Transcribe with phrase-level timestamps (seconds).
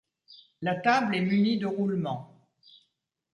[0.63, 2.35] La table est munie de roulements.